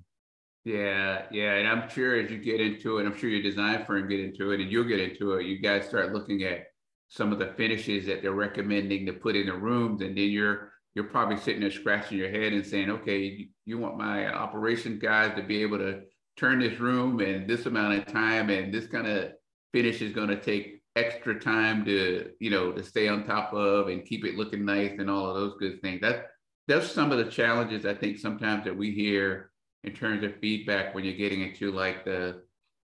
Yeah 0.65 1.23
yeah 1.31 1.55
and 1.55 1.69
i'm 1.69 1.89
sure 1.89 2.21
as 2.21 2.31
you 2.31 2.39
get 2.39 2.61
into 2.61 2.99
it 2.99 3.07
i'm 3.07 3.17
sure 3.17 3.31
your 3.31 3.43
design 3.43 3.85
firm 3.87 4.09
get 4.09 4.21
into 4.21 4.51
it 4.51 4.61
and 4.61 4.71
you'll 4.71 4.85
get 4.85 5.01
into 5.01 5.35
it 5.35 5.47
you 5.47 5.61
guys 5.61 5.87
start 5.87 6.13
looking 6.13 6.43
at 6.43 6.67
some 7.09 7.33
of 7.33 7.39
the 7.39 7.55
finishes 7.57 8.05
that 8.07 8.21
they're 8.21 8.33
recommending 8.33 9.07
to 9.07 9.15
put 9.15 9.35
in 9.35 9.47
the 9.47 9.55
rooms 9.55 10.03
and 10.03 10.19
then 10.19 10.29
you're 10.29 10.73
you're 10.99 11.05
probably 11.05 11.37
sitting 11.37 11.61
there 11.61 11.71
scratching 11.71 12.19
your 12.19 12.29
head 12.29 12.53
and 12.53 12.67
saying, 12.67 12.91
okay, 12.91 13.47
you 13.65 13.79
want 13.79 13.97
my 13.97 14.27
operations 14.35 15.01
guys 15.01 15.33
to 15.37 15.45
be 15.45 15.63
able 15.63 15.79
to 15.79 16.01
turn 16.37 16.59
this 16.59 16.81
room 16.81 17.21
in 17.21 17.47
this 17.47 17.67
amount 17.67 17.97
of 17.97 18.07
time 18.07 18.51
and 18.51 18.75
this 18.75 18.89
kind 18.89 19.07
of 19.07 19.31
finish 19.73 20.03
is 20.03 20.13
going 20.13 20.29
to 20.29 20.41
take 20.41 20.83
extra 20.97 21.39
time 21.39 21.85
to, 21.85 22.31
you 22.41 22.51
know, 22.51 22.73
to 22.73 22.83
stay 22.83 23.09
on 23.09 23.25
top 23.25 23.53
of 23.53 23.89
and 23.89 24.05
keep 24.05 24.25
it 24.25 24.37
looking 24.37 24.65
nice 24.65 24.99
and 24.99 25.11
all 25.11 25.29
of 25.29 25.37
those 25.37 25.57
good 25.59 25.81
things. 25.81 26.01
That 26.01 26.27
that's 26.67 26.91
some 26.91 27.13
of 27.13 27.19
the 27.19 27.31
challenges 27.31 27.87
I 27.87 27.95
think 27.95 28.19
sometimes 28.19 28.65
that 28.65 28.77
we 28.77 28.91
hear 28.91 29.51
in 29.85 29.93
terms 29.93 30.25
of 30.25 30.37
feedback 30.41 30.95
when 30.95 31.05
you're 31.05 31.15
getting 31.15 31.43
into 31.43 31.73
like 31.73 32.05
the 32.05 32.43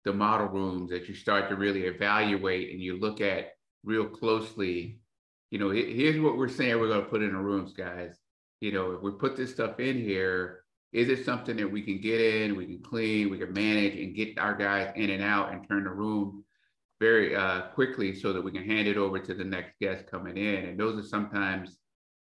the 0.05 0.13
model 0.13 0.47
rooms 0.47 0.91
that 0.91 1.09
you 1.09 1.15
start 1.15 1.49
to 1.49 1.57
really 1.57 1.83
evaluate 1.83 2.71
and 2.73 2.81
you 2.81 2.99
look 2.99 3.21
at 3.21 3.53
real 3.85 4.07
closely 4.07 5.01
you 5.51 5.59
know, 5.59 5.71
here's 5.71 6.21
what 6.21 6.37
we're 6.37 6.49
saying 6.49 6.79
we're 6.79 6.89
going 6.89 7.05
to 7.05 7.09
put 7.09 7.23
in 7.23 7.33
the 7.33 7.39
rooms, 7.39 7.73
guys. 7.73 8.19
You 8.61 8.73
know, 8.73 8.93
if 8.93 9.03
we 9.03 9.13
put 9.13 9.37
this 9.37 9.53
stuff 9.53 9.81
in 9.81 9.97
here, 9.97 10.65
is 10.93 11.09
it 11.09 11.25
something 11.25 11.57
that 11.57 11.71
we 11.71 11.83
can 11.83 12.01
get 12.01 12.21
in, 12.21 12.57
we 12.57 12.67
can 12.67 12.81
clean, 12.81 13.31
we 13.31 13.39
can 13.39 13.53
manage 13.53 13.95
and 13.97 14.15
get 14.15 14.39
our 14.39 14.55
guys 14.55 14.93
in 14.97 15.11
and 15.11 15.23
out 15.23 15.53
and 15.53 15.67
turn 15.67 15.85
the 15.85 15.91
room 15.91 16.45
very 17.01 17.35
uh, 17.35 17.63
quickly 17.75 18.15
so 18.15 18.33
that 18.33 18.43
we 18.43 18.51
can 18.51 18.65
hand 18.65 18.89
it 18.89 18.97
over 18.97 19.19
to 19.19 19.35
the 19.35 19.45
next 19.45 19.79
guest 19.81 20.07
coming 20.11 20.37
in. 20.37 20.65
And 20.65 20.81
those 20.81 20.99
are 20.99 21.07
sometimes 21.09 21.79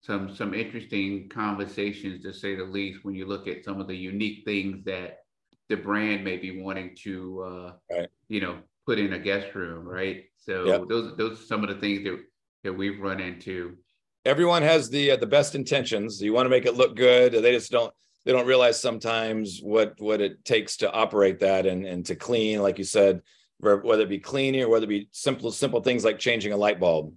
some 0.02 0.35
some 0.35 0.55
interesting 0.55 1.29
conversations 1.29 2.23
to 2.23 2.33
say 2.33 2.55
the 2.55 2.64
least 2.64 3.05
when 3.05 3.14
you 3.14 3.26
look 3.26 3.47
at 3.47 3.64
some 3.64 3.81
of 3.81 3.87
the 3.87 3.97
unique 3.97 4.45
things 4.45 4.85
that 4.85 5.19
the 5.69 5.76
brand 5.76 6.25
may 6.25 6.37
be 6.37 6.61
wanting 6.61 6.97
to 7.02 7.43
uh, 7.43 7.73
right. 7.97 8.09
you 8.29 8.41
know 8.41 8.59
put 8.87 8.99
in 8.99 9.12
a 9.12 9.19
guest 9.19 9.55
room, 9.55 9.87
right? 9.87 10.25
So 10.38 10.64
yep. 10.64 10.88
those 10.88 11.17
those 11.17 11.41
are 11.41 11.45
some 11.45 11.62
of 11.62 11.69
the 11.69 11.81
things 11.81 12.05
that 12.05 12.19
that 12.64 12.73
we've 12.73 13.00
run 13.00 13.21
into. 13.21 13.76
Everyone 14.25 14.62
has 14.62 14.88
the 14.88 15.12
uh, 15.12 15.17
the 15.17 15.26
best 15.26 15.55
intentions. 15.55 16.21
You 16.21 16.33
want 16.33 16.47
to 16.47 16.50
make 16.50 16.67
it 16.67 16.75
look 16.75 16.97
good. 16.97 17.33
They 17.33 17.52
just 17.52 17.71
don't 17.71 17.93
they 18.25 18.33
don't 18.33 18.47
realize 18.47 18.81
sometimes 18.81 19.61
what 19.62 19.95
what 19.99 20.21
it 20.21 20.45
takes 20.45 20.79
to 20.79 20.91
operate 20.91 21.41
that 21.41 21.67
and 21.67 21.85
and 21.85 22.05
to 22.07 22.17
clean, 22.17 22.61
like 22.61 22.79
you 22.79 22.85
said, 22.85 23.23
whether 23.62 24.02
it 24.02 24.09
be 24.09 24.19
cleaning 24.19 24.62
or 24.62 24.69
whether 24.69 24.85
it 24.85 24.88
be 24.88 25.09
simple 25.12 25.50
simple 25.50 25.81
things 25.81 26.04
like 26.04 26.19
changing 26.19 26.52
a 26.52 26.57
light 26.57 26.81
bulb. 26.81 27.14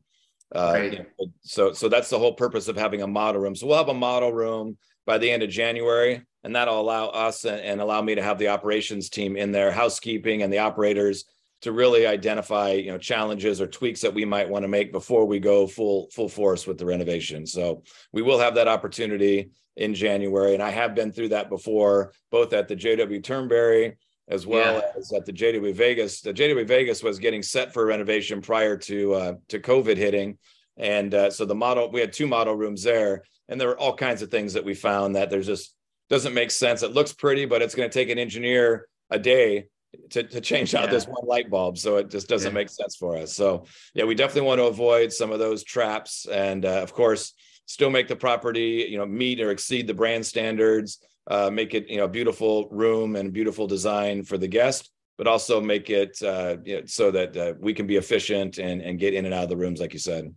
Uh, 0.53 0.71
right. 0.73 0.93
You 0.93 0.99
know, 0.99 1.31
so 1.41 1.73
so 1.73 1.89
that's 1.89 2.09
the 2.09 2.19
whole 2.19 2.33
purpose 2.33 2.67
of 2.67 2.77
having 2.77 3.01
a 3.01 3.07
model 3.07 3.41
room. 3.41 3.55
So 3.55 3.67
we'll 3.67 3.77
have 3.77 3.89
a 3.89 3.93
model 3.93 4.31
room 4.31 4.77
by 5.05 5.17
the 5.17 5.29
end 5.29 5.43
of 5.43 5.49
January, 5.49 6.23
and 6.43 6.55
that'll 6.55 6.79
allow 6.79 7.07
us 7.07 7.45
and, 7.45 7.59
and 7.59 7.81
allow 7.81 8.01
me 8.01 8.15
to 8.15 8.21
have 8.21 8.37
the 8.37 8.49
operations 8.49 9.09
team 9.09 9.35
in 9.35 9.51
there, 9.51 9.71
housekeeping 9.71 10.43
and 10.43 10.53
the 10.53 10.59
operators 10.59 11.25
to 11.61 11.71
really 11.71 12.05
identify 12.05 12.73
you 12.73 12.91
know 12.91 12.97
challenges 12.99 13.59
or 13.59 13.65
tweaks 13.65 14.01
that 14.01 14.13
we 14.13 14.23
might 14.23 14.49
want 14.49 14.63
to 14.63 14.67
make 14.69 14.91
before 14.91 15.25
we 15.25 15.39
go 15.39 15.65
full 15.65 16.09
full 16.11 16.29
force 16.29 16.67
with 16.67 16.77
the 16.77 16.85
renovation. 16.85 17.47
So 17.47 17.83
we 18.13 18.21
will 18.21 18.37
have 18.37 18.55
that 18.55 18.67
opportunity 18.67 19.49
in 19.75 19.95
January, 19.95 20.53
and 20.53 20.63
I 20.63 20.69
have 20.69 20.93
been 20.95 21.11
through 21.11 21.29
that 21.29 21.49
before, 21.49 22.13
both 22.29 22.53
at 22.53 22.67
the 22.67 22.75
JW 22.75 23.23
Turnberry 23.23 23.97
as 24.27 24.47
well 24.47 24.75
yeah. 24.75 24.91
as 24.97 25.13
at 25.13 25.25
the 25.25 25.33
JW 25.33 25.73
Vegas. 25.73 26.21
The 26.21 26.33
JW 26.33 26.67
Vegas 26.67 27.03
was 27.03 27.19
getting 27.19 27.43
set 27.43 27.73
for 27.73 27.85
renovation 27.85 28.41
prior 28.41 28.77
to 28.77 29.13
uh, 29.13 29.33
to 29.49 29.59
COVID 29.59 29.97
hitting, 29.97 30.37
and 30.77 31.13
uh, 31.13 31.29
so 31.29 31.45
the 31.45 31.55
model 31.55 31.91
we 31.91 31.99
had 31.99 32.13
two 32.13 32.27
model 32.27 32.55
rooms 32.55 32.83
there, 32.83 33.23
and 33.49 33.59
there 33.59 33.67
were 33.67 33.79
all 33.79 33.95
kinds 33.95 34.21
of 34.21 34.31
things 34.31 34.53
that 34.53 34.65
we 34.65 34.73
found 34.73 35.15
that 35.15 35.29
there's 35.29 35.47
just 35.47 35.75
doesn't 36.09 36.33
make 36.33 36.51
sense. 36.51 36.83
It 36.83 36.91
looks 36.91 37.13
pretty, 37.13 37.45
but 37.45 37.61
it's 37.61 37.75
going 37.75 37.89
to 37.89 37.93
take 37.93 38.09
an 38.09 38.19
engineer 38.19 38.87
a 39.09 39.19
day 39.19 39.67
to, 40.11 40.23
to 40.23 40.41
change 40.41 40.75
out 40.75 40.85
yeah. 40.85 40.91
this 40.91 41.05
one 41.05 41.25
light 41.25 41.49
bulb. 41.49 41.77
So 41.77 41.97
it 41.97 42.09
just 42.09 42.27
doesn't 42.27 42.51
yeah. 42.51 42.55
make 42.55 42.69
sense 42.69 42.95
for 42.95 43.17
us. 43.17 43.33
So 43.33 43.65
yeah, 43.93 44.05
we 44.05 44.15
definitely 44.15 44.47
want 44.47 44.59
to 44.59 44.65
avoid 44.65 45.11
some 45.11 45.31
of 45.31 45.39
those 45.39 45.63
traps, 45.63 46.25
and 46.25 46.65
uh, 46.65 46.81
of 46.81 46.93
course, 46.93 47.33
still 47.67 47.89
make 47.89 48.07
the 48.07 48.15
property 48.15 48.87
you 48.89 48.97
know 48.97 49.05
meet 49.05 49.39
or 49.39 49.51
exceed 49.51 49.87
the 49.87 49.93
brand 49.93 50.25
standards 50.25 50.99
uh, 51.27 51.49
make 51.51 51.73
it 51.73 51.89
you 51.89 51.97
know 51.97 52.07
beautiful 52.07 52.67
room 52.69 53.15
and 53.15 53.33
beautiful 53.33 53.67
design 53.67 54.23
for 54.23 54.37
the 54.37 54.47
guest, 54.47 54.91
but 55.17 55.27
also 55.27 55.61
make 55.61 55.89
it 55.89 56.21
uh, 56.21 56.57
you 56.63 56.79
know, 56.79 56.85
so 56.85 57.11
that 57.11 57.35
uh, 57.37 57.53
we 57.59 57.73
can 57.73 57.87
be 57.87 57.97
efficient 57.97 58.57
and 58.57 58.81
and 58.81 58.99
get 58.99 59.13
in 59.13 59.25
and 59.25 59.33
out 59.33 59.43
of 59.43 59.49
the 59.49 59.57
rooms, 59.57 59.79
like 59.79 59.93
you 59.93 59.99
said. 59.99 60.33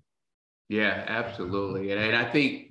Yeah, 0.69 1.05
absolutely, 1.09 1.93
and, 1.93 2.01
and 2.01 2.17
I 2.17 2.31
think 2.31 2.69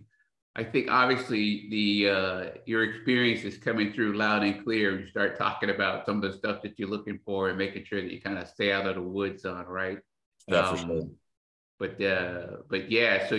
I 0.57 0.63
think 0.63 0.89
obviously 0.89 1.67
the 1.69 2.09
uh, 2.09 2.45
your 2.65 2.83
experience 2.83 3.43
is 3.43 3.59
coming 3.59 3.93
through 3.93 4.17
loud 4.17 4.41
and 4.41 4.63
clear. 4.63 5.00
You 5.00 5.07
start 5.07 5.38
talking 5.38 5.69
about 5.69 6.07
some 6.07 6.15
of 6.15 6.24
the 6.24 6.36
stuff 6.36 6.63
that 6.63 6.79
you're 6.79 6.89
looking 6.89 7.19
for 7.24 7.50
and 7.50 7.57
making 7.59 7.86
sure 7.86 8.01
that 8.01 8.12
you 8.12 8.19
kind 8.19 8.39
of 8.39 8.47
stay 8.47 8.71
out 8.71 8.88
of 8.88 8.95
the 8.95 9.01
woods 9.01 9.45
on, 9.45 9.67
right? 9.67 10.00
Yeah, 10.47 10.69
um, 10.69 10.77
sure. 10.77 11.01
But 11.77 12.01
uh, 12.03 12.47
but 12.71 12.89
yeah, 12.89 13.29
so 13.29 13.36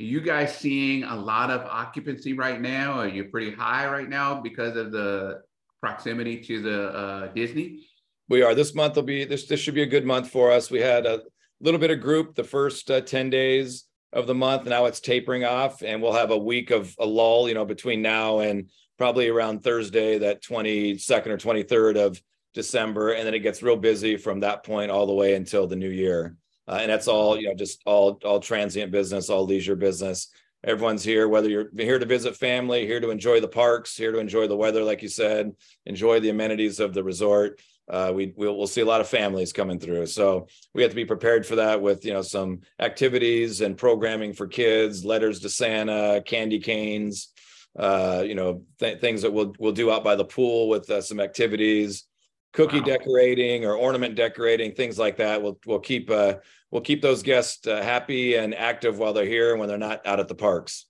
are 0.00 0.04
you 0.04 0.20
guys 0.20 0.56
seeing 0.56 1.02
a 1.02 1.16
lot 1.16 1.50
of 1.50 1.62
occupancy 1.62 2.32
right 2.32 2.60
now? 2.60 3.00
Are 3.00 3.08
you 3.08 3.24
pretty 3.24 3.50
high 3.50 3.88
right 3.90 4.08
now 4.08 4.40
because 4.40 4.76
of 4.76 4.92
the 4.92 5.42
proximity 5.80 6.40
to 6.42 6.62
the 6.62 6.88
uh, 6.90 7.26
Disney? 7.28 7.80
We 8.28 8.42
are. 8.42 8.54
This 8.54 8.74
month 8.74 8.94
will 8.94 9.02
be 9.02 9.24
this. 9.24 9.46
This 9.46 9.58
should 9.58 9.74
be 9.74 9.82
a 9.82 9.86
good 9.86 10.04
month 10.04 10.30
for 10.30 10.52
us. 10.52 10.70
We 10.70 10.80
had 10.80 11.04
a 11.04 11.22
little 11.60 11.80
bit 11.80 11.90
of 11.90 12.00
group 12.00 12.36
the 12.36 12.44
first 12.44 12.88
uh, 12.90 13.00
ten 13.00 13.28
days 13.28 13.86
of 14.12 14.28
the 14.28 14.34
month. 14.34 14.66
Now 14.66 14.84
it's 14.84 15.00
tapering 15.00 15.44
off, 15.44 15.82
and 15.82 16.00
we'll 16.00 16.12
have 16.12 16.30
a 16.30 16.38
week 16.38 16.70
of 16.70 16.94
a 17.00 17.06
lull. 17.06 17.48
You 17.48 17.54
know, 17.54 17.64
between 17.64 18.00
now 18.00 18.38
and 18.38 18.70
probably 18.98 19.28
around 19.28 19.64
Thursday, 19.64 20.18
that 20.18 20.42
twenty 20.42 20.96
second 20.96 21.32
or 21.32 21.38
twenty 21.38 21.64
third 21.64 21.96
of 21.96 22.22
December, 22.54 23.14
and 23.14 23.26
then 23.26 23.34
it 23.34 23.40
gets 23.40 23.64
real 23.64 23.76
busy 23.76 24.16
from 24.16 24.40
that 24.40 24.64
point 24.64 24.92
all 24.92 25.06
the 25.06 25.14
way 25.14 25.34
until 25.34 25.66
the 25.66 25.76
new 25.76 25.90
year 25.90 26.36
uh, 26.68 26.78
and 26.82 26.90
that's 26.90 27.08
all 27.08 27.38
you 27.38 27.48
know 27.48 27.54
just 27.54 27.82
all 27.86 28.20
all 28.24 28.40
transient 28.40 28.92
business 28.92 29.30
all 29.30 29.44
leisure 29.44 29.76
business. 29.76 30.28
Everyone's 30.64 31.04
here 31.04 31.28
whether 31.28 31.48
you're 31.48 31.70
here 31.76 31.98
to 31.98 32.06
visit 32.06 32.36
family 32.36 32.86
here 32.86 33.00
to 33.00 33.10
enjoy 33.10 33.40
the 33.40 33.48
parks 33.48 33.96
here 33.96 34.12
to 34.12 34.18
enjoy 34.18 34.48
the 34.48 34.56
weather 34.56 34.82
like 34.82 35.02
you 35.02 35.08
said 35.08 35.52
enjoy 35.86 36.20
the 36.20 36.30
amenities 36.30 36.80
of 36.80 36.94
the 36.94 37.02
resort. 37.02 37.60
Uh, 37.88 38.12
we 38.14 38.34
we'll, 38.36 38.58
we'll, 38.58 38.66
see 38.66 38.82
a 38.82 38.84
lot 38.84 39.00
of 39.00 39.08
families 39.08 39.50
coming 39.50 39.78
through. 39.78 40.04
So 40.04 40.46
we 40.74 40.82
have 40.82 40.90
to 40.90 40.96
be 40.96 41.06
prepared 41.06 41.46
for 41.46 41.56
that 41.56 41.80
with 41.80 42.04
you 42.04 42.12
know 42.12 42.22
some 42.22 42.60
activities 42.78 43.62
and 43.62 43.78
programming 43.78 44.34
for 44.34 44.46
kids 44.46 45.04
letters 45.06 45.40
to 45.40 45.48
santa 45.48 46.22
candy 46.26 46.58
canes 46.58 47.32
uh, 47.78 48.22
you 48.26 48.34
know 48.34 48.62
th- 48.78 49.00
things 49.00 49.22
that 49.22 49.32
we'll 49.32 49.54
we'll 49.58 49.72
do 49.72 49.90
out 49.90 50.04
by 50.04 50.16
the 50.16 50.24
pool 50.24 50.68
with 50.68 50.90
uh, 50.90 51.00
some 51.00 51.20
activities 51.20 52.04
cookie 52.52 52.80
wow. 52.80 52.86
decorating 52.86 53.64
or 53.64 53.74
ornament 53.74 54.14
decorating 54.14 54.72
things 54.72 54.98
like 54.98 55.16
that 55.16 55.42
we'll 55.42 55.58
we'll 55.66 55.78
keep 55.78 56.10
uh, 56.10 56.34
we'll 56.70 56.82
keep 56.82 57.02
those 57.02 57.22
guests 57.22 57.66
uh, 57.66 57.82
happy 57.82 58.34
and 58.34 58.54
active 58.54 58.98
while 58.98 59.12
they're 59.12 59.24
here 59.24 59.50
and 59.50 59.60
when 59.60 59.68
they're 59.68 59.78
not 59.78 60.06
out 60.06 60.20
at 60.20 60.28
the 60.28 60.34
parks. 60.34 60.86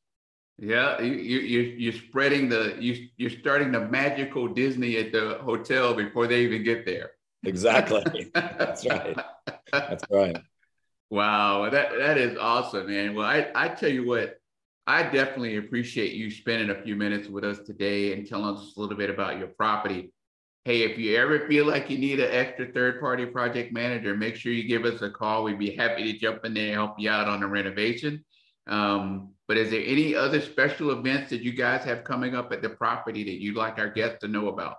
Yeah, 0.59 1.01
you 1.01 1.13
you 1.13 1.61
you're 1.61 1.93
spreading 1.93 2.49
the 2.49 2.77
you 2.81 3.09
you're 3.17 3.31
starting 3.31 3.71
the 3.71 3.81
magical 3.81 4.49
Disney 4.49 4.97
at 4.97 5.13
the 5.13 5.39
hotel 5.43 5.95
before 5.95 6.27
they 6.27 6.43
even 6.43 6.65
get 6.65 6.85
there. 6.85 7.13
Exactly. 7.45 8.31
That's 8.35 8.85
right. 8.85 9.17
That's 9.71 10.05
right. 10.11 10.37
Wow, 11.11 11.71
that 11.71 11.91
that 11.97 12.19
is 12.19 12.37
awesome, 12.37 12.89
man. 12.89 13.15
Well, 13.15 13.27
I 13.27 13.47
I 13.55 13.69
tell 13.69 13.89
you 13.89 14.05
what, 14.05 14.41
I 14.89 15.05
definitely 15.05 15.59
appreciate 15.59 16.15
you 16.15 16.29
spending 16.29 16.71
a 16.71 16.83
few 16.83 16.97
minutes 16.97 17.29
with 17.29 17.45
us 17.45 17.61
today 17.61 18.15
and 18.15 18.27
telling 18.27 18.57
us 18.57 18.75
a 18.77 18.81
little 18.81 18.97
bit 18.97 19.11
about 19.11 19.39
your 19.39 19.49
property 19.49 20.13
hey, 20.65 20.83
if 20.83 20.99
you 20.99 21.17
ever 21.17 21.47
feel 21.47 21.67
like 21.67 21.89
you 21.89 21.99
need 21.99 22.21
an 22.21 22.31
extra 22.31 22.67
third 22.73 23.01
party 23.01 23.27
project 23.27 23.73
manager, 23.73 24.17
make 24.17 24.37
sure 24.37 24.53
you 24.53 24.69
give 24.69 24.85
us 24.85 25.01
a 25.03 25.11
call. 25.11 25.45
We'd 25.45 25.59
be 25.59 25.75
happy 25.75 26.13
to 26.13 26.19
jump 26.19 26.45
in 26.45 26.55
there 26.55 26.67
and 26.67 26.75
help 26.75 26.99
you 26.99 27.11
out 27.11 27.29
on 27.29 27.41
the 27.41 27.47
renovation. 27.47 28.25
Um, 28.67 29.31
but 29.47 29.57
is 29.57 29.71
there 29.71 29.83
any 29.85 30.15
other 30.15 30.43
special 30.43 30.91
events 30.91 31.31
that 31.31 31.41
you 31.41 31.53
guys 31.53 31.85
have 31.85 32.05
coming 32.05 32.35
up 32.35 32.53
at 32.53 32.61
the 32.61 32.69
property 32.69 33.25
that 33.25 33.41
you'd 33.41 33.57
like 33.57 33.79
our 33.79 33.89
guests 33.89 34.19
to 34.21 34.29
know 34.29 34.49
about? 34.49 34.77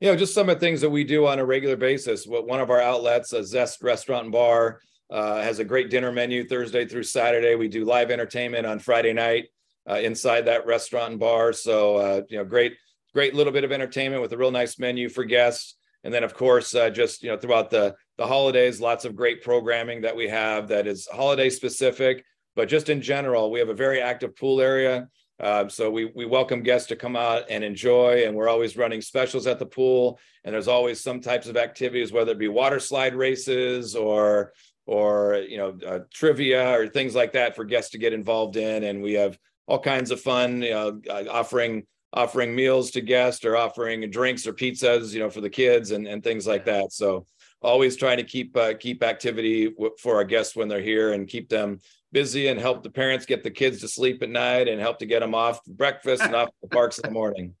You 0.00 0.08
know, 0.08 0.16
just 0.16 0.34
some 0.34 0.48
of 0.48 0.56
the 0.56 0.60
things 0.60 0.80
that 0.82 0.90
we 0.90 1.04
do 1.04 1.26
on 1.26 1.38
a 1.38 1.44
regular 1.44 1.76
basis. 1.76 2.26
What 2.26 2.46
One 2.46 2.60
of 2.60 2.70
our 2.70 2.80
outlets, 2.80 3.32
a 3.32 3.42
Zest 3.42 3.82
Restaurant 3.82 4.24
and 4.24 4.32
Bar, 4.32 4.80
uh, 5.10 5.40
has 5.42 5.60
a 5.60 5.64
great 5.64 5.90
dinner 5.90 6.12
menu 6.12 6.46
Thursday 6.46 6.84
through 6.86 7.04
Saturday. 7.04 7.54
We 7.54 7.68
do 7.68 7.84
live 7.84 8.10
entertainment 8.10 8.66
on 8.66 8.78
Friday 8.78 9.12
night 9.12 9.46
uh, 9.88 9.94
inside 9.94 10.46
that 10.46 10.66
restaurant 10.66 11.12
and 11.12 11.20
bar. 11.20 11.52
So, 11.52 11.96
uh, 11.96 12.22
you 12.28 12.38
know, 12.38 12.44
great 12.44 12.74
great 13.12 13.34
little 13.34 13.52
bit 13.52 13.64
of 13.64 13.72
entertainment 13.72 14.22
with 14.22 14.32
a 14.32 14.36
real 14.36 14.50
nice 14.50 14.78
menu 14.78 15.08
for 15.08 15.24
guests. 15.24 15.76
And 16.04 16.12
then, 16.12 16.24
of 16.24 16.34
course, 16.34 16.74
uh, 16.74 16.90
just 16.90 17.22
you 17.22 17.30
know, 17.30 17.36
throughout 17.36 17.70
the 17.70 17.94
the 18.18 18.26
holidays, 18.26 18.80
lots 18.80 19.04
of 19.04 19.16
great 19.16 19.42
programming 19.42 20.02
that 20.02 20.16
we 20.16 20.28
have 20.28 20.68
that 20.68 20.86
is 20.86 21.06
holiday 21.06 21.48
specific. 21.48 22.24
But 22.54 22.68
just 22.68 22.88
in 22.88 23.00
general, 23.00 23.50
we 23.50 23.60
have 23.60 23.68
a 23.68 23.74
very 23.74 24.00
active 24.00 24.36
pool 24.36 24.60
area. 24.60 25.08
Uh, 25.40 25.68
so 25.68 25.90
we 25.90 26.06
we 26.14 26.26
welcome 26.26 26.62
guests 26.62 26.88
to 26.88 26.96
come 26.96 27.16
out 27.16 27.44
and 27.50 27.62
enjoy, 27.64 28.24
and 28.26 28.34
we're 28.34 28.48
always 28.48 28.76
running 28.76 29.00
specials 29.00 29.46
at 29.46 29.58
the 29.58 29.66
pool. 29.66 30.18
And 30.44 30.54
there's 30.54 30.68
always 30.68 31.00
some 31.00 31.20
types 31.20 31.46
of 31.46 31.56
activities, 31.56 32.12
whether 32.12 32.32
it 32.32 32.38
be 32.38 32.48
water 32.48 32.80
slide 32.80 33.14
races 33.14 33.94
or 33.94 34.52
or 34.86 35.36
you 35.48 35.56
know 35.56 35.78
uh, 35.86 36.00
trivia 36.12 36.78
or 36.78 36.88
things 36.88 37.14
like 37.14 37.32
that 37.32 37.54
for 37.54 37.64
guests 37.64 37.92
to 37.92 37.98
get 37.98 38.12
involved 38.12 38.56
in. 38.56 38.84
And 38.84 39.02
we 39.02 39.14
have 39.14 39.38
all 39.66 39.78
kinds 39.78 40.10
of 40.10 40.20
fun, 40.20 40.62
you 40.62 40.70
know, 40.70 41.00
uh, 41.08 41.24
offering 41.30 41.86
offering 42.12 42.54
meals 42.54 42.90
to 42.92 43.00
guests 43.00 43.44
or 43.44 43.56
offering 43.56 44.08
drinks 44.10 44.46
or 44.46 44.52
pizzas, 44.52 45.12
you 45.12 45.20
know, 45.20 45.30
for 45.30 45.40
the 45.40 45.50
kids 45.50 45.90
and, 45.92 46.06
and 46.06 46.22
things 46.22 46.46
like 46.46 46.64
that. 46.66 46.92
So 46.92 47.26
always 47.62 47.96
trying 47.96 48.18
to 48.18 48.24
keep 48.24 48.56
uh, 48.56 48.74
keep 48.74 49.02
activity 49.02 49.70
w- 49.70 49.94
for 49.98 50.16
our 50.16 50.24
guests 50.24 50.54
when 50.54 50.68
they're 50.68 50.80
here 50.80 51.12
and 51.12 51.28
keep 51.28 51.48
them 51.48 51.80
busy 52.12 52.48
and 52.48 52.60
help 52.60 52.82
the 52.82 52.90
parents 52.90 53.24
get 53.24 53.42
the 53.42 53.50
kids 53.50 53.80
to 53.80 53.88
sleep 53.88 54.22
at 54.22 54.28
night 54.28 54.68
and 54.68 54.80
help 54.80 54.98
to 54.98 55.06
get 55.06 55.20
them 55.20 55.34
off 55.34 55.64
breakfast 55.64 56.22
and 56.22 56.34
off 56.34 56.50
the 56.62 56.68
parks 56.70 56.98
in 56.98 57.08
the 57.08 57.12
morning. 57.12 57.54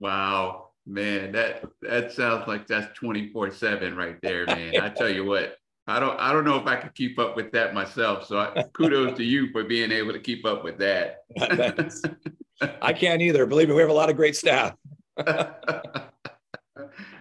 Wow, 0.00 0.70
man, 0.86 1.32
that 1.32 1.64
that 1.82 2.12
sounds 2.12 2.48
like 2.48 2.66
that's 2.66 2.98
24/7 2.98 3.96
right 3.96 4.16
there, 4.22 4.46
man. 4.46 4.80
I 4.80 4.88
tell 4.88 5.08
you 5.08 5.24
what, 5.24 5.56
I 5.86 6.00
don't 6.00 6.18
I 6.18 6.32
don't 6.32 6.44
know 6.44 6.56
if 6.56 6.66
I 6.66 6.76
could 6.76 6.94
keep 6.94 7.18
up 7.18 7.36
with 7.36 7.52
that 7.52 7.74
myself. 7.74 8.26
So 8.26 8.38
I, 8.38 8.64
kudos 8.72 9.16
to 9.18 9.24
you 9.24 9.52
for 9.52 9.62
being 9.62 9.92
able 9.92 10.12
to 10.12 10.20
keep 10.20 10.44
up 10.44 10.64
with 10.64 10.78
that. 10.78 11.18
I 12.82 12.92
can't 12.92 13.22
either. 13.22 13.46
Believe 13.46 13.68
me, 13.68 13.74
we 13.74 13.80
have 13.80 13.90
a 13.90 13.94
lot 13.94 14.10
of 14.10 14.16
great 14.16 14.36
staff. 14.36 14.74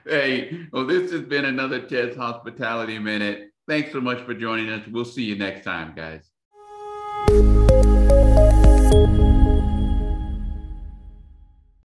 hey, 0.06 0.68
well, 0.72 0.86
this 0.86 1.12
has 1.12 1.22
been 1.22 1.46
another 1.46 1.82
Ted's 1.82 2.16
Hospitality 2.16 3.00
Minute. 3.00 3.50
Thanks 3.68 3.92
so 3.92 4.02
much 4.02 4.22
for 4.26 4.34
joining 4.34 4.70
us. 4.70 4.86
We'll 4.88 5.06
see 5.06 5.24
you 5.24 5.36
next 5.36 5.64
time, 5.64 5.94
guys. 5.96 6.32